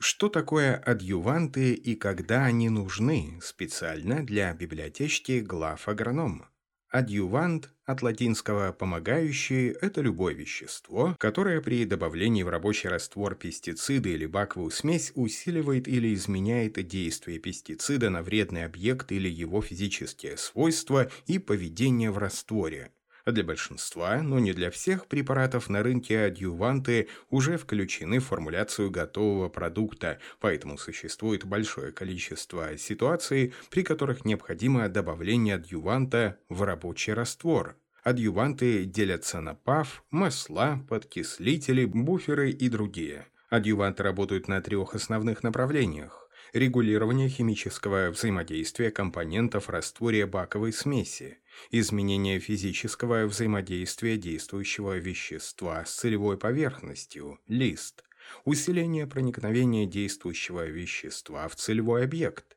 Что 0.00 0.28
такое 0.28 0.76
адъюванты 0.76 1.74
и 1.74 1.96
когда 1.96 2.44
они 2.44 2.68
нужны 2.68 3.40
специально 3.42 4.24
для 4.24 4.54
библиотечки 4.54 5.40
глав 5.40 5.88
агронома? 5.88 6.50
Адъювант 6.88 7.70
от 7.84 8.02
латинского 8.02 8.72
«помогающий»– 8.72 9.68
это 9.82 10.00
любое 10.00 10.34
вещество, 10.34 11.16
которое 11.18 11.60
при 11.60 11.84
добавлении 11.84 12.42
в 12.44 12.48
рабочий 12.48 12.88
раствор 12.88 13.34
пестицида 13.34 14.08
или 14.08 14.24
баковую 14.24 14.70
смесь 14.70 15.12
усиливает 15.14 15.86
или 15.86 16.14
изменяет 16.14 16.74
действие 16.86 17.40
пестицида 17.40 18.08
на 18.08 18.22
вредный 18.22 18.64
объект 18.64 19.12
или 19.12 19.28
его 19.28 19.60
физические 19.60 20.36
свойства 20.38 21.10
и 21.26 21.38
поведение 21.38 22.10
в 22.10 22.18
растворе. 22.18 22.92
Для 23.28 23.44
большинства, 23.44 24.22
но 24.22 24.38
не 24.38 24.54
для 24.54 24.70
всех 24.70 25.06
препаратов 25.06 25.68
на 25.68 25.82
рынке 25.82 26.24
адъюванты 26.24 27.08
уже 27.28 27.58
включены 27.58 28.20
в 28.20 28.24
формуляцию 28.24 28.90
готового 28.90 29.50
продукта, 29.50 30.18
поэтому 30.40 30.78
существует 30.78 31.44
большое 31.44 31.92
количество 31.92 32.78
ситуаций, 32.78 33.52
при 33.68 33.82
которых 33.82 34.24
необходимо 34.24 34.88
добавление 34.88 35.56
адъюванта 35.56 36.38
в 36.48 36.62
рабочий 36.62 37.12
раствор. 37.12 37.76
Адъюванты 38.02 38.86
делятся 38.86 39.42
на 39.42 39.54
ПАВ, 39.54 40.02
масла, 40.10 40.82
подкислители, 40.88 41.84
буферы 41.84 42.50
и 42.50 42.70
другие. 42.70 43.26
Адъюванты 43.50 44.04
работают 44.04 44.48
на 44.48 44.62
трех 44.62 44.94
основных 44.94 45.42
направлениях 45.42 46.27
регулирование 46.52 47.28
химического 47.28 48.10
взаимодействия 48.10 48.90
компонентов 48.90 49.68
растворе 49.68 50.26
баковой 50.26 50.72
смеси, 50.72 51.38
изменение 51.70 52.38
физического 52.38 53.26
взаимодействия 53.26 54.16
действующего 54.16 54.96
вещества 54.96 55.84
с 55.84 55.94
целевой 55.94 56.38
поверхностью, 56.38 57.38
лист, 57.46 58.04
усиление 58.44 59.06
проникновения 59.06 59.86
действующего 59.86 60.66
вещества 60.66 61.48
в 61.48 61.56
целевой 61.56 62.04
объект, 62.04 62.56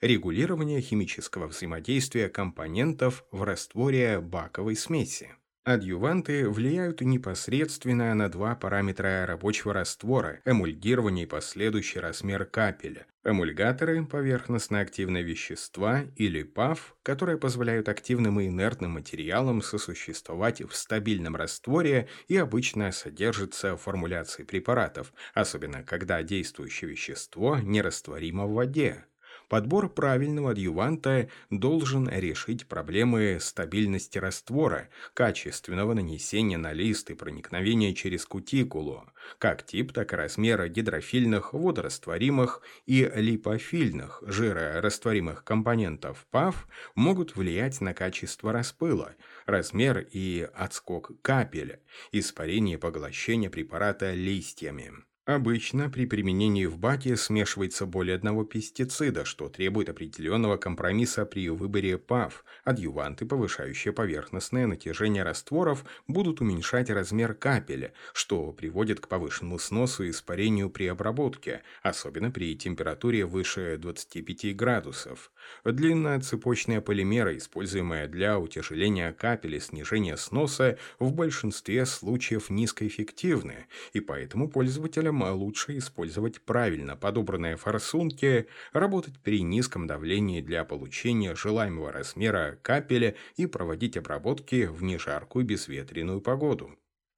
регулирование 0.00 0.80
химического 0.80 1.46
взаимодействия 1.46 2.28
компонентов 2.28 3.24
в 3.30 3.42
растворе 3.42 4.20
баковой 4.20 4.76
смеси. 4.76 5.34
Адъюванты 5.64 6.48
влияют 6.48 7.02
непосредственно 7.02 8.12
на 8.14 8.28
два 8.28 8.56
параметра 8.56 9.24
рабочего 9.26 9.72
раствора– 9.72 10.40
эмульгирование 10.44 11.24
и 11.24 11.28
последующий 11.28 12.00
размер 12.00 12.46
капеля. 12.46 13.06
Эмульгаторы– 13.22 14.04
поверхностно-активные 14.10 15.22
вещества 15.22 16.02
или 16.16 16.42
ПАВ, 16.42 16.96
которые 17.04 17.38
позволяют 17.38 17.88
активным 17.88 18.40
и 18.40 18.48
инертным 18.48 18.90
материалам 18.90 19.62
сосуществовать 19.62 20.62
в 20.62 20.74
стабильном 20.74 21.36
растворе 21.36 22.08
и 22.26 22.36
обычно 22.36 22.90
содержатся 22.90 23.76
в 23.76 23.82
формуляции 23.82 24.42
препаратов, 24.42 25.12
особенно 25.32 25.84
когда 25.84 26.24
действующее 26.24 26.90
вещество 26.90 27.58
нерастворимо 27.58 28.46
в 28.46 28.54
воде. 28.54 29.04
Подбор 29.52 29.90
правильного 29.90 30.52
адъюванта 30.52 31.28
должен 31.50 32.08
решить 32.08 32.66
проблемы 32.66 33.36
стабильности 33.38 34.16
раствора, 34.16 34.88
качественного 35.12 35.92
нанесения 35.92 36.56
на 36.56 36.72
лист 36.72 37.10
и 37.10 37.14
проникновения 37.14 37.92
через 37.92 38.24
кутикулу, 38.24 39.04
как 39.36 39.66
тип, 39.66 39.92
так 39.92 40.14
и 40.14 40.16
размера 40.16 40.68
гидрофильных, 40.68 41.52
водорастворимых 41.52 42.62
и 42.86 43.12
липофильных, 43.14 44.22
жирорастворимых 44.26 45.44
компонентов 45.44 46.26
ПАВ 46.30 46.66
могут 46.94 47.36
влиять 47.36 47.82
на 47.82 47.92
качество 47.92 48.54
распыла, 48.54 49.16
размер 49.44 49.98
и 50.12 50.48
отскок 50.54 51.10
капеля, 51.20 51.80
испарение 52.10 52.78
и 52.78 52.80
поглощение 52.80 53.50
препарата 53.50 54.14
листьями. 54.14 54.94
Обычно 55.24 55.88
при 55.88 56.04
применении 56.04 56.66
в 56.66 56.78
баке 56.78 57.16
смешивается 57.16 57.86
более 57.86 58.16
одного 58.16 58.42
пестицида, 58.44 59.24
что 59.24 59.48
требует 59.48 59.88
определенного 59.88 60.56
компромисса 60.56 61.24
при 61.24 61.48
выборе 61.48 61.96
ПАВ. 61.96 62.44
Адъюванты, 62.64 63.24
повышающие 63.24 63.92
поверхностное 63.92 64.66
натяжение 64.66 65.22
растворов, 65.22 65.84
будут 66.08 66.40
уменьшать 66.40 66.90
размер 66.90 67.34
капеля, 67.34 67.92
что 68.14 68.50
приводит 68.52 68.98
к 68.98 69.06
повышенному 69.06 69.60
сносу 69.60 70.02
и 70.02 70.10
испарению 70.10 70.70
при 70.70 70.86
обработке, 70.86 71.62
особенно 71.84 72.32
при 72.32 72.56
температуре 72.56 73.24
выше 73.24 73.78
25 73.78 74.56
градусов. 74.56 75.30
Длинноцепочные 75.64 76.80
полимеры, 76.80 77.36
используемые 77.36 78.08
для 78.08 78.40
утяжеления 78.40 79.12
капель 79.12 79.54
и 79.54 79.60
снижения 79.60 80.16
сноса, 80.16 80.78
в 80.98 81.12
большинстве 81.12 81.86
случаев 81.86 82.50
низкоэффективны, 82.50 83.68
и 83.92 84.00
поэтому 84.00 84.48
пользователям 84.48 85.11
Людям 85.12 85.30
лучше 85.34 85.76
использовать 85.76 86.40
правильно 86.40 86.96
подобранные 86.96 87.56
форсунки, 87.56 88.46
работать 88.72 89.20
при 89.22 89.42
низком 89.42 89.86
давлении 89.86 90.40
для 90.40 90.64
получения 90.64 91.34
желаемого 91.34 91.92
размера 91.92 92.58
капеля 92.62 93.14
и 93.36 93.44
проводить 93.44 93.98
обработки 93.98 94.64
в 94.64 94.82
нежаркую 94.82 95.44
безветренную 95.44 96.22
погоду. 96.22 96.70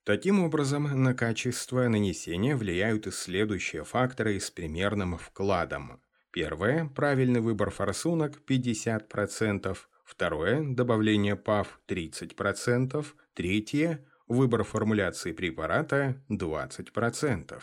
Таким 0.03 0.43
образом, 0.43 1.05
на 1.05 1.15
качество 1.15 1.87
нанесения 1.87 2.57
влияют 2.57 3.07
и 3.07 3.13
следующие 3.13 3.85
факторы 3.85 4.41
с 4.41 4.51
примерным 4.51 5.17
вкладом. 5.17 6.01
Первое– 6.33 6.91
правильный 6.97 7.41
выбор 7.41 7.71
форсунок 7.71 8.43
50%, 8.45 9.77
второе– 10.05 10.65
добавление 10.75 11.37
ПАВ 11.37 11.79
30%, 11.87 13.07
третье– 13.35 14.05
выбор 14.27 14.65
формуляции 14.65 15.31
препарата 15.31 16.21
20%. 16.29 17.63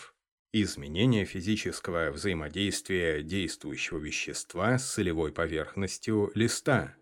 Изменение 0.53 1.23
физического 1.23 2.11
взаимодействия 2.11 3.23
действующего 3.23 3.99
вещества 3.99 4.77
с 4.77 4.95
целевой 4.95 5.31
поверхностью 5.31 6.29
листа. 6.35 6.97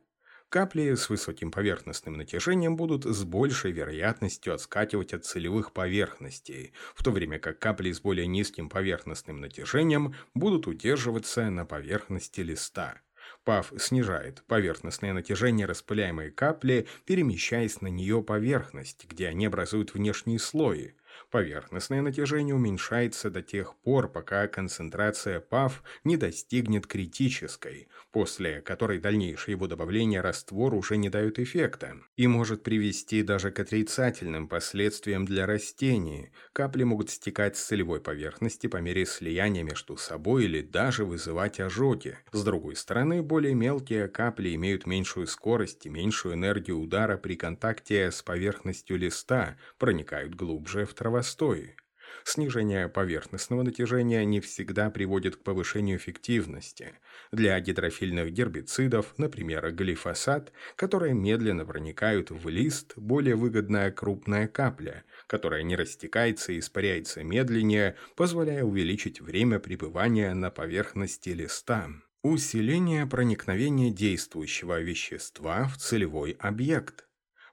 Капли 0.50 0.94
с 0.94 1.10
высоким 1.10 1.50
поверхностным 1.50 2.14
натяжением 2.14 2.76
будут 2.76 3.06
с 3.06 3.24
большей 3.24 3.72
вероятностью 3.72 4.54
отскакивать 4.54 5.16
от 5.16 5.26
целевых 5.26 5.74
поверхностей, 5.74 6.74
в 6.94 7.04
то 7.04 7.10
время 7.10 7.40
как 7.40 7.58
капли 7.58 7.92
с 7.92 8.00
более 8.00 8.28
низким 8.28 8.70
поверхностным 8.70 9.42
натяжением 9.42 10.14
будут 10.36 10.68
удерживаться 10.68 11.50
на 11.50 11.66
поверхности 11.66 12.42
листа. 12.42 13.02
ПАВ 13.46 13.74
снижает 13.80 14.44
поверхностное 14.46 15.14
натяжение 15.14 15.66
распыляемой 15.66 16.30
капли, 16.30 16.88
перемещаясь 17.06 17.81
на 17.81 17.88
нее 17.88 18.22
поверхность, 18.22 19.08
где 19.10 19.28
они 19.28 19.48
образуют 19.48 19.96
внешние 19.96 20.38
слои. 20.38 20.92
Поверхностное 21.31 22.02
натяжение 22.02 22.56
уменьшается 22.56 23.30
до 23.30 23.41
тех 23.41 23.75
пор, 23.78 24.12
пока 24.12 24.47
концентрация 24.47 25.40
ПАВ 25.40 25.84
не 26.03 26.18
достигнет 26.18 26.88
критической, 26.88 27.88
после 28.12 28.62
которой 28.62 29.00
дальнейшее 29.00 29.53
его 29.53 29.68
добавление 29.68 30.22
раствор 30.22 30.74
уже 30.74 30.97
не 30.97 31.09
дают 31.09 31.40
эффекта 31.40 31.97
и 32.16 32.28
может 32.28 32.63
привести 32.63 33.24
даже 33.24 33.52
к 33.52 33.59
отрицательным 33.59 34.47
последствиям 34.47 35.25
для 35.25 35.46
растений. 35.46 36.31
Капли 36.53 36.84
могут 36.84 37.09
стекать 37.09 37.57
с 37.57 37.63
целевой 37.63 38.01
поверхности 38.01 38.68
по 38.68 38.78
мере 38.78 39.06
слияния 39.06 39.63
между 39.63 39.97
собой 39.97 40.46
или 40.46 40.62
даже 40.62 41.06
вызывать 41.06 41.59
ожоги. 41.59 42.18
С 42.31 42.44
другой 42.44 42.75
стороны, 42.75 43.22
более 43.22 43.53
мелкие 43.53 44.07
капли 44.07 44.56
имеют 44.56 44.86
меньшую 44.86 45.28
скорость 45.28 45.86
и 45.86 45.90
меньшую 45.90 46.36
энергию 46.36 46.80
удара 46.80 47.18
при 47.18 47.36
контакте 47.36 48.12
с 48.12 48.22
поверхностью 48.22 48.97
листа, 48.97 49.57
проникают 49.78 50.36
глубже 50.36 50.86
в 50.86 50.94
травостой. 51.09 51.75
Снижение 52.24 52.88
поверхностного 52.88 53.64
натяжения 53.64 54.24
не 54.25 54.40
всегда 54.42 54.92
приводит 54.92 55.38
к 55.38 55.44
повышению 55.44 55.97
эффективности. 55.97 56.94
Для 57.31 57.59
гидрофильных 57.59 58.31
гербицидов, 58.31 59.16
например, 59.18 59.72
глифосат, 59.72 60.52
которые 60.75 61.16
медленно 61.16 61.66
проникают 61.66 62.30
в 62.30 62.48
лист, 62.48 62.94
более 62.96 63.36
выгодная 63.36 63.92
крупная 63.92 64.48
капля, 64.48 65.03
которая 65.25 65.64
не 65.64 65.75
растекается 65.75 66.52
и 66.52 66.59
испаряется 66.59 67.24
медленнее, 67.24 67.96
позволяя 68.16 68.64
увеличить 68.64 69.22
время 69.22 69.59
пребывания 69.59 70.34
на 70.36 70.52
поверхности 70.52 71.30
листа. 71.30 71.89
Усиление 72.22 73.07
проникновения 73.07 73.92
действующего 73.92 74.80
вещества 74.80 75.68
в 75.68 75.78
целевой 75.78 76.36
объект. 76.39 77.09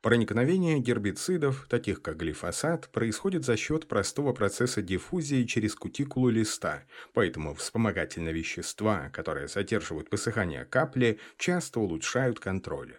Проникновение 0.07 0.79
гербицидов, 0.79 1.67
таких 1.69 2.01
как 2.01 2.17
глифосат, 2.17 2.89
происходит 2.91 3.45
за 3.45 3.57
счет 3.57 3.89
простого 3.89 4.33
процесса 4.33 4.81
диффузии 4.81 5.43
через 5.43 5.75
кутикулу 5.75 6.29
листа, 6.29 6.85
поэтому 7.13 7.57
вспомогательные 7.57 8.33
вещества, 8.33 9.11
которые 9.13 9.49
задерживают 9.49 10.13
высыхание 10.13 10.65
капли, 10.65 11.19
часто 11.39 11.81
улучшают 11.81 12.39
контроль. 12.39 12.95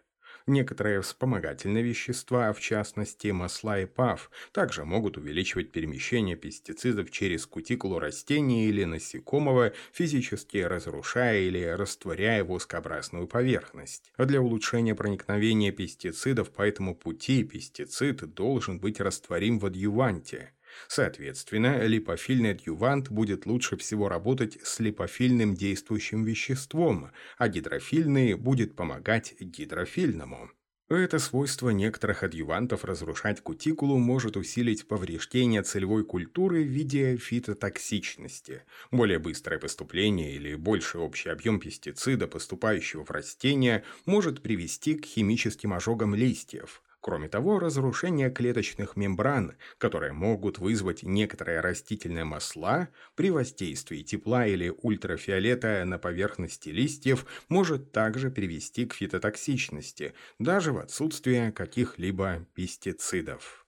Некоторые 0.47 1.01
вспомогательные 1.01 1.83
вещества, 1.83 2.53
в 2.53 2.61
частности 2.61 3.27
масла 3.27 3.81
и 3.81 3.85
ПАВ, 3.85 4.31
также 4.53 4.85
могут 4.85 5.17
увеличивать 5.17 5.73
перемещение 5.73 6.37
пестицидов 6.37 7.11
через 7.11 7.45
кутикулу 7.45 7.99
растения 7.99 8.67
или 8.67 8.85
насекомого, 8.85 9.73
физически 9.91 10.59
разрушая 10.59 11.41
или 11.41 11.63
растворяя 11.65 12.45
воскообразную 12.45 13.27
поверхность. 13.27 14.13
Для 14.17 14.41
улучшения 14.41 14.95
проникновения 14.95 15.73
пестицидов 15.73 16.49
по 16.51 16.61
этому 16.61 16.95
пути 16.95 17.43
пестицид 17.43 18.33
должен 18.33 18.79
быть 18.79 19.01
растворим 19.01 19.59
в 19.59 19.65
адъюванте. 19.65 20.53
Соответственно, 20.87 21.85
липофильный 21.85 22.51
адъювант 22.51 23.09
будет 23.09 23.45
лучше 23.45 23.77
всего 23.77 24.09
работать 24.09 24.57
с 24.63 24.79
липофильным 24.79 25.55
действующим 25.55 26.23
веществом, 26.23 27.11
а 27.37 27.49
гидрофильный 27.49 28.35
будет 28.35 28.75
помогать 28.75 29.35
гидрофильному. 29.39 30.51
Это 30.89 31.19
свойство 31.19 31.69
некоторых 31.71 32.23
адъювантов 32.23 32.85
разрушать 32.85 33.41
кутикулу 33.41 33.97
может 33.97 34.37
усилить 34.37 34.87
повреждение 34.87 35.61
целевой 35.61 36.05
культуры 36.05 36.63
в 36.63 36.67
виде 36.67 37.17
фитотоксичности. 37.17 38.63
Более 38.89 39.19
быстрое 39.19 39.59
поступление 39.59 40.35
или 40.35 40.55
больший 40.55 41.01
общий 41.01 41.27
объем 41.27 41.59
пестицида, 41.59 42.27
поступающего 42.27 43.03
в 43.03 43.11
растения, 43.11 43.83
может 44.05 44.41
привести 44.41 44.95
к 44.95 45.05
химическим 45.05 45.73
ожогам 45.73 46.15
листьев. 46.15 46.81
Кроме 47.07 47.29
того, 47.29 47.57
разрушение 47.57 48.29
клеточных 48.29 48.97
мембран, 48.97 49.55
которые 49.77 50.11
могут 50.11 50.57
вызвать 50.57 51.03
некоторые 51.03 51.61
растительные 51.61 52.25
масла, 52.25 52.89
при 53.15 53.29
воздействии 53.29 54.03
тепла 54.03 54.45
или 54.45 54.73
ультрафиолета 54.81 55.85
на 55.85 55.99
поверхности 55.99 56.67
листьев 56.67 57.25
может 57.47 57.93
также 57.93 58.29
привести 58.29 58.85
к 58.85 58.93
фитотоксичности, 58.93 60.15
даже 60.37 60.73
в 60.73 60.79
отсутствие 60.79 61.53
каких-либо 61.53 62.45
пестицидов. 62.53 63.65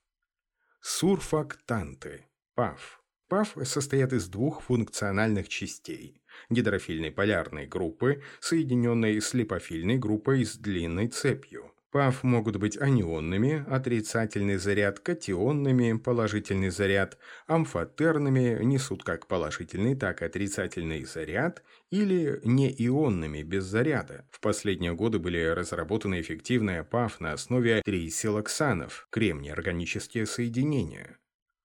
Сурфактанты– 0.82 2.26
ПАФ. 2.56 3.02
ПАФ 3.30 3.56
состоят 3.64 4.12
из 4.12 4.28
двух 4.28 4.64
функциональных 4.64 5.48
частей– 5.48 6.22
гидрофильной 6.50 7.12
полярной 7.12 7.68
группы, 7.68 8.22
соединенной 8.42 9.22
с 9.22 9.34
липофильной 9.34 9.98
группой 9.98 10.44
с 10.44 10.58
длинной 10.58 11.08
цепью– 11.08 11.72
ПАФ 11.92 12.24
могут 12.24 12.58
быть 12.58 12.78
анионными, 12.78 13.66
отрицательный 13.68 14.58
заряд, 14.58 15.00
катионными, 15.00 15.98
положительный 15.98 16.70
заряд, 16.70 17.18
амфотерными, 17.48 18.64
несут 18.64 19.04
как 19.04 19.28
положительный, 19.28 19.96
так 19.96 20.22
и 20.22 20.26
отрицательный 20.26 21.04
заряд, 21.04 21.64
или 21.90 22.40
неионными, 22.44 23.42
без 23.42 23.64
заряда. 23.64 24.28
В 24.32 24.40
последние 24.40 24.94
годы 24.94 25.18
были 25.18 25.44
разработаны 25.44 26.22
эффективные 26.22 26.84
ПАФ 26.84 27.20
на 27.20 27.34
основе 27.34 27.82
трисилоксанов, 27.84 29.08
кремний 29.10 29.52
органические 29.52 30.28
соединения. 30.28 31.18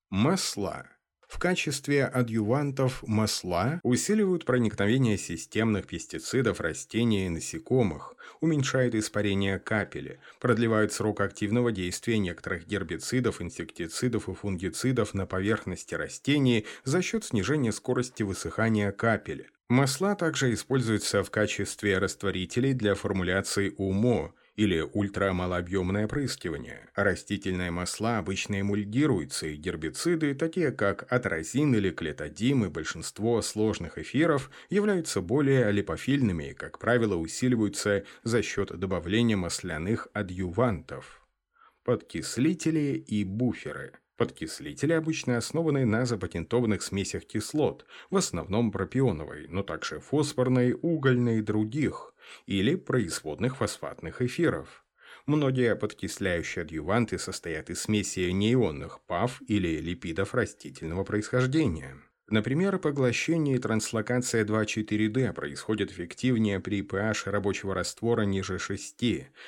Масла. 0.09 0.94
В 1.35 1.39
качестве 1.41 2.05
адъювантов 2.05 3.03
масла 3.03 3.81
усиливают 3.83 4.45
проникновение 4.45 5.19
системных 5.19 5.89
пестицидов 5.89 6.61
растений 6.61 7.27
и 7.27 7.29
насекомых, 7.29 8.15
уменьшают 8.41 8.95
испарение 8.95 9.59
капели, 9.59 10.21
продлевают 10.39 10.93
срок 10.93 11.21
активного 11.21 11.73
действия 11.73 12.19
некоторых 12.19 12.69
гербицидов, 12.69 13.43
инсектицидов 13.43 14.29
и 14.29 14.33
фунгицидов 14.35 15.13
на 15.13 15.27
поверхности 15.27 15.97
растений 15.97 16.67
за 16.85 17.03
счет 17.03 17.25
снижения 17.25 17.73
скорости 17.73 18.23
высыхания 18.23 18.93
капели. 18.93 19.51
Масла 19.69 20.15
также 20.15 20.55
используются 20.55 21.25
в 21.25 21.33
качестве 21.33 21.99
растворителей 21.99 22.75
для 22.75 22.95
формуляции 22.95 23.75
УМО– 23.77 24.33
или 24.57 24.81
ультрамалообъемное 24.81 26.05
опрыскивание. 26.05 26.89
Растительные 26.95 27.71
масла 27.71 28.19
обычно 28.19 28.61
эмульгируются, 28.61 29.47
и 29.47 29.57
гербициды, 29.57 30.35
такие 30.35 30.71
как 30.71 31.11
атразин 31.13 31.75
или 31.75 31.91
клетодим 31.91 32.65
и 32.65 32.69
большинство 32.69 33.43
сложных 33.43 33.99
эфиров, 33.99 34.51
являются 34.71 35.21
более 35.21 35.71
липофильными 35.73 36.51
и, 36.51 36.55
как 36.55 36.79
правило, 36.79 37.17
усиливаются 37.17 38.05
за 38.23 38.43
счет 38.43 38.79
добавления 38.79 39.37
масляных 39.37 40.09
адъювантов. 40.13 41.27
Подкислители 41.85 42.97
и 43.07 43.25
буферы– 43.25 43.93
Подкислители 44.17 44.93
обычно 44.93 45.37
основаны 45.39 45.85
на 45.85 46.07
запатентованных 46.07 46.83
смесях 46.83 47.25
кислот, 47.25 47.85
в 48.11 48.17
основном 48.17 48.71
пропионовой, 48.71 49.49
но 49.49 49.65
также 49.65 49.99
фосфорной, 49.99 50.73
угольной 50.81 51.39
и 51.39 51.43
других 51.43 52.14
или 52.47 52.75
производных 52.75 53.57
фосфатных 53.57 54.23
эфиров. 54.23 54.85
Многие 55.27 55.75
подкисляющие 55.75 56.63
адъюванты 56.63 57.19
состоят 57.19 57.71
из 57.71 57.83
смеси 57.83 58.31
неионных 58.31 59.01
ПАФ 59.07 59.41
или 59.47 59.81
липидов 59.81 60.35
растительного 60.35 61.05
происхождения. 61.05 61.97
Например, 62.31 62.79
поглощение 62.79 63.57
и 63.57 63.59
транслокация 63.59 64.47
2,4-D 64.47 65.35
происходят 65.35 65.91
эффективнее 65.91 66.59
при 66.59 66.81
pH 66.81 67.31
рабочего 67.31 67.75
раствора 67.75 68.23
ниже 68.23 68.59
6. 68.59 69.05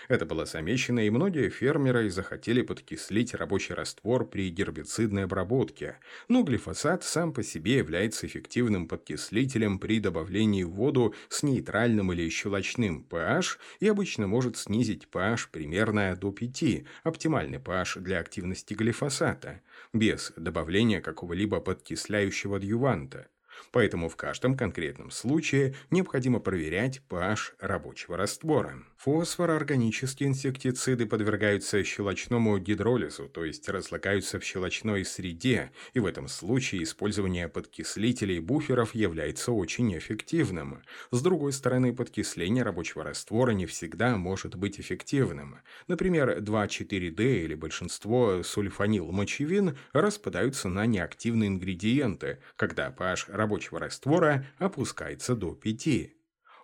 Это 0.08 0.26
было 0.26 0.44
замечено, 0.44 1.06
и 1.06 1.08
многие 1.08 1.48
фермеры 1.48 2.10
захотели 2.10 2.60
подкислить 2.60 3.32
рабочий 3.32 3.72
раствор 3.72 4.28
при 4.28 4.50
гербицидной 4.50 5.24
обработке. 5.24 5.96
Но 6.28 6.42
глифосат 6.42 7.02
сам 7.02 7.32
по 7.32 7.42
себе 7.42 7.78
является 7.78 8.26
эффективным 8.26 8.88
подкислителем 8.88 9.78
при 9.78 9.98
добавлении 9.98 10.62
в 10.62 10.72
воду 10.72 11.14
с 11.30 11.42
нейтральным 11.42 12.12
или 12.12 12.28
щелочным 12.28 13.06
pH 13.08 13.56
и 13.80 13.88
обычно 13.88 14.26
может 14.26 14.58
снизить 14.58 15.08
pH 15.10 15.48
примерно 15.50 16.14
до 16.14 16.30
5, 16.30 16.84
оптимальный 17.04 17.58
pH 17.58 18.00
для 18.00 18.18
активности 18.18 18.74
глифосата 18.74 19.62
без 19.92 20.32
добавления 20.36 21.00
какого-либо 21.00 21.60
подкисляющего 21.60 22.56
адъюванта. 22.56 23.28
Поэтому 23.72 24.08
в 24.08 24.16
каждом 24.16 24.56
конкретном 24.56 25.10
случае 25.10 25.74
необходимо 25.90 26.40
проверять 26.40 27.02
pH 27.08 27.54
рабочего 27.60 28.16
раствора. 28.16 28.82
Фосфороорганические 28.96 30.30
инсектициды 30.30 31.06
подвергаются 31.06 31.84
щелочному 31.84 32.58
гидролизу, 32.58 33.28
то 33.28 33.44
есть 33.44 33.68
разлагаются 33.68 34.40
в 34.40 34.44
щелочной 34.44 35.04
среде, 35.04 35.70
и 35.92 36.00
в 36.00 36.06
этом 36.06 36.28
случае 36.28 36.82
использование 36.82 37.48
подкислителей 37.48 38.40
буферов 38.40 38.94
является 38.94 39.52
очень 39.52 39.96
эффективным. 39.96 40.82
С 41.10 41.20
другой 41.20 41.52
стороны, 41.52 41.94
подкисление 41.94 42.62
рабочего 42.64 43.04
раствора 43.04 43.50
не 43.50 43.66
всегда 43.66 44.16
может 44.16 44.56
быть 44.56 44.80
эффективным. 44.80 45.60
Например, 45.88 46.38
2,4-D 46.38 47.44
или 47.44 47.54
большинство 47.54 48.42
сульфанилмочевин 48.42 49.76
распадаются 49.92 50.68
на 50.68 50.86
неактивные 50.86 51.48
ингредиенты, 51.48 52.38
когда 52.56 52.90
pH 52.90 53.26
рабочего 53.28 53.78
раствора 53.78 54.46
опускается 54.58 55.36
до 55.36 55.54
5. 55.54 56.15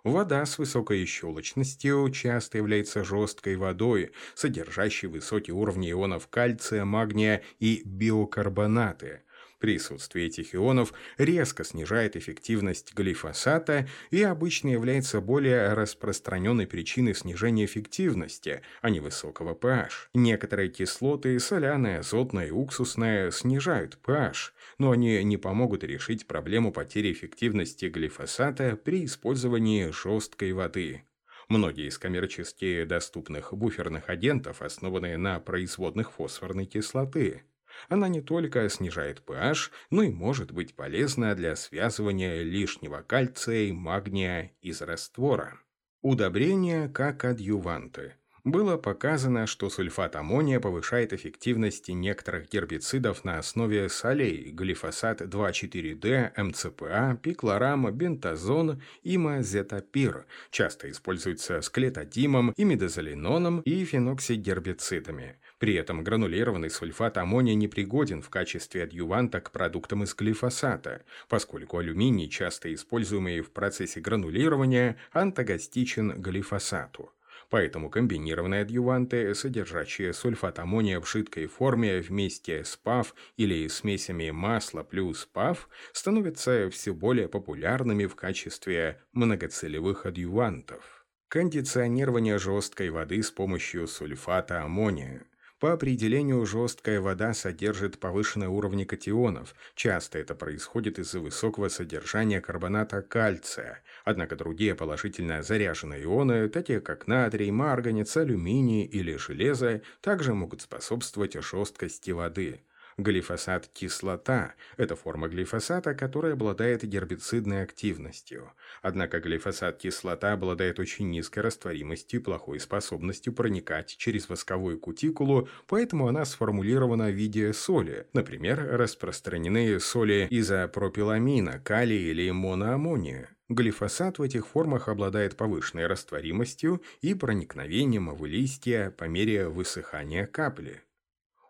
Вода 0.03 0.45
с 0.45 0.57
высокой 0.57 1.05
щелочностью 1.05 2.09
часто 2.09 2.57
является 2.57 3.05
жесткой 3.05 3.55
водой, 3.55 4.11
содержащей 4.35 5.07
высокие 5.07 5.55
уровни 5.55 5.89
ионов 5.91 6.27
кальция, 6.27 6.83
магния 6.83 7.41
и 7.59 7.83
биокарбонаты– 7.85 9.21
Присутствие 9.63 10.25
этих 10.27 10.53
ионов 10.53 10.91
резко 11.17 11.63
снижает 11.63 12.17
эффективность 12.17 12.93
глифосата 12.93 13.87
и 14.11 14.21
обычно 14.21 14.67
является 14.67 15.21
более 15.21 15.71
распространенной 15.71 16.67
причиной 16.67 17.15
снижения 17.15 17.63
эффективности, 17.63 18.61
а 18.81 18.89
не 18.89 18.99
высокого 18.99 19.55
pH. 19.55 20.09
Некоторые 20.13 20.67
кислоты, 20.67 21.39
соляная, 21.39 21.99
азотная 21.99 22.47
и 22.47 22.51
уксусная, 22.51 23.31
снижают 23.31 23.97
pH, 24.05 24.51
но 24.79 24.91
они 24.91 25.23
не 25.23 25.37
помогут 25.37 25.85
решить 25.85 26.27
проблему 26.27 26.73
потери 26.73 27.13
эффективности 27.13 27.85
глифосата 27.85 28.75
при 28.75 29.05
использовании 29.05 29.91
жесткой 29.91 30.51
воды. 30.51 31.03
Многие 31.47 31.87
из 31.87 31.97
коммерчески 31.97 32.83
доступных 32.83 33.53
буферных 33.53 34.09
агентов 34.09 34.61
основаны 34.61 35.15
на 35.15 35.39
производных 35.39 36.11
фосфорной 36.11 36.65
кислоты. 36.65 37.43
Она 37.89 38.07
не 38.07 38.21
только 38.21 38.67
снижает 38.69 39.23
pH, 39.25 39.71
но 39.89 40.03
и 40.03 40.09
может 40.09 40.51
быть 40.51 40.75
полезна 40.75 41.35
для 41.35 41.55
связывания 41.55 42.43
лишнего 42.43 43.01
кальция 43.01 43.65
и 43.65 43.71
магния 43.71 44.51
из 44.61 44.81
раствора. 44.81 45.59
Удобрения 46.01 46.89
как 46.89 47.25
адъюванты– 47.25 48.15
было 48.43 48.75
показано, 48.75 49.47
что 49.47 49.69
сульфат 49.69 50.17
аммония 50.17 50.59
повышает 50.59 51.13
эффективность 51.13 51.87
некоторых 51.87 52.49
гербицидов 52.49 53.23
на 53.23 53.37
основе 53.37 53.87
солей, 53.87 54.51
глифосат 54.51 55.21
2,4-D, 55.21 56.33
МЦПА, 56.35 57.19
пиклорам, 57.21 57.89
бентазон, 57.93 58.81
имазетапир, 59.03 60.25
часто 60.51 60.91
используется 60.91 61.61
с 61.61 61.69
клетодимом, 61.69 62.53
имидозолиноном 62.57 63.61
и 63.61 63.85
феноксигербицидами. 63.85 65.37
При 65.57 65.75
этом 65.75 66.03
гранулированный 66.03 66.69
сульфат 66.69 67.17
аммония 67.17 67.55
непригоден 67.55 68.21
в 68.21 68.29
качестве 68.29 68.83
адъюванта 68.83 69.39
к 69.39 69.51
продуктам 69.51 70.03
из 70.03 70.13
глифосата, 70.13 71.03
поскольку 71.29 71.77
алюминий, 71.77 72.29
часто 72.29 72.73
используемый 72.73 73.39
в 73.39 73.51
процессе 73.51 74.01
гранулирования, 74.01 74.97
антагостичен 75.13 76.21
глифосату. 76.21 77.13
Поэтому 77.53 77.91
комбинированные 77.91 78.63
адъюванты, 78.63 79.35
содержащие 79.35 80.11
сульфат 80.13 80.57
аммония 80.57 80.99
в 80.99 81.07
жидкой 81.07 81.45
форме 81.45 81.99
вместе 81.99 82.63
с 82.63 82.75
ПАФ 82.75 83.13
или 83.37 83.67
смесями 83.67 84.31
масла 84.31 84.81
плюс 84.81 85.27
ПАФ, 85.27 85.69
становятся 85.91 86.71
все 86.71 86.95
более 86.95 87.29
популярными 87.29 88.07
в 88.07 88.15
качестве 88.15 89.03
многоцелевых 89.11 90.07
адъювантов. 90.07 91.05
Кондиционирование 91.27 92.39
жесткой 92.39 92.89
воды 92.89 93.21
с 93.21 93.29
помощью 93.29 93.85
сульфата 93.87 94.63
аммония– 94.63 95.21
По 95.63 95.71
определению, 95.71 96.45
жесткая 96.45 96.99
вода 96.99 97.33
содержит 97.33 97.97
повышенные 97.97 98.49
уровни 98.49 98.83
катионов. 98.83 99.55
Часто 99.75 100.19
это 100.19 100.35
происходит 100.35 100.99
из-за 100.99 101.21
высокого 101.21 101.69
содержания 101.69 102.41
карбоната 102.41 103.01
кальция. 103.01 103.81
Однако 104.03 104.35
другие 104.35 104.75
положительно 104.75 105.41
заряженные 105.41 106.03
ионы, 106.03 106.49
такие 106.49 106.81
как 106.81 107.07
натрий, 107.07 107.49
марганец, 107.49 108.17
алюминий 108.17 108.83
или 108.83 109.15
железо, 109.15 109.81
также 110.01 110.33
могут 110.33 110.63
способствовать 110.63 111.41
жесткости 111.41 112.11
воды. 112.11 112.59
Глифосат-кислота– 112.97 114.53
это 114.77 114.95
форма 114.95 115.27
глифосата, 115.27 115.95
которая 115.95 116.33
обладает 116.33 116.83
гербицидной 116.83 117.63
активностью. 117.63 118.51
Однако 118.81 119.19
глифосат-кислота 119.19 120.33
обладает 120.33 120.79
очень 120.79 121.09
низкой 121.09 121.39
растворимостью 121.39 122.19
и 122.19 122.23
плохой 122.23 122.59
способностью 122.59 123.33
проникать 123.33 123.95
через 123.97 124.29
восковую 124.29 124.79
кутикулу, 124.79 125.49
поэтому 125.67 126.07
она 126.07 126.25
сформулирована 126.25 127.09
в 127.09 127.15
виде 127.15 127.51
соли. 127.53 128.07
Например, 128.13 128.59
распространены 128.77 129.79
соли 129.79 130.27
изопропиламина, 130.29 131.59
калия 131.59 132.11
или 132.11 132.29
моноаммония. 132.29 133.29
Глифосат 133.49 134.19
в 134.19 134.21
этих 134.21 134.47
формах 134.47 134.87
обладает 134.87 135.35
повышенной 135.35 135.87
растворимостью 135.87 136.81
и 137.01 137.13
проникновением 137.13 138.15
в 138.15 138.25
листья 138.25 138.91
по 138.91 139.03
мере 139.03 139.47
высыхания 139.49 140.25
капли. 140.25 140.81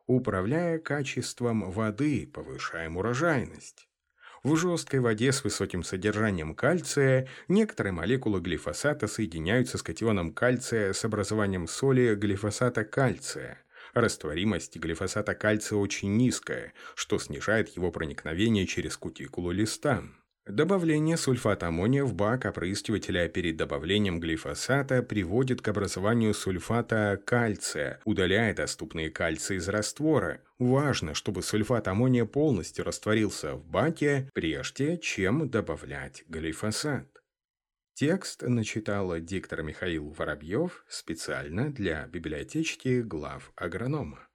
Управляя 0.06 0.80
качеством 0.80 1.72
воды, 1.72 2.28
повышаем 2.28 2.98
урожайность. 2.98 3.88
В 4.44 4.58
жесткой 4.58 5.00
воде 5.00 5.32
с 5.32 5.46
высоким 5.46 5.84
содержанием 5.84 6.54
кальция 6.54 7.30
некоторые 7.48 7.94
молекулы 7.94 8.42
глифосата 8.42 9.08
соединяются 9.08 9.78
с 9.78 9.84
катионом 9.84 10.34
кальция 10.34 10.92
с 10.92 11.06
образованием 11.06 11.68
соли 11.68 12.16
глифосата 12.16 12.84
кальция. 12.84 13.64
Растворимость 13.94 14.76
глифосата 14.76 15.36
кальция 15.36 15.78
очень 15.78 16.18
низкая, 16.18 16.74
что 16.96 17.18
снижает 17.18 17.70
его 17.70 17.90
проникновение 17.90 18.68
через 18.68 18.98
кутикулу 18.98 19.52
листа. 19.52 20.04
Добавление 20.46 21.16
сульфата 21.16 21.68
аммония 21.68 22.04
в 22.04 22.14
бак 22.14 22.44
опрыскивателя 22.44 23.30
перед 23.30 23.56
добавлением 23.56 24.20
глифосата 24.20 25.02
приводит 25.02 25.62
к 25.62 25.70
образованию 25.70 26.34
сульфата 26.34 27.18
кальция, 27.26 28.02
удаляя 28.04 28.54
доступные 28.54 29.10
кальции 29.10 29.56
из 29.56 29.70
раствора. 29.70 30.42
Важно, 30.60 31.14
чтобы 31.14 31.44
сульфат 31.44 31.88
аммония 31.88 32.26
полностью 32.26 32.84
растворился 32.84 33.56
в 33.56 33.66
баке, 33.66 34.30
прежде 34.34 34.98
чем 34.98 35.50
добавлять 35.50 36.26
глифосат. 36.28 37.08
Текст 37.94 38.42
начитал 38.42 39.18
диктор 39.20 39.64
Михаил 39.64 40.10
Воробьев 40.10 40.84
специально 40.90 41.72
для 41.72 42.06
библиотечки 42.08 43.02
глав 43.02 43.54
агронома. 43.56 44.28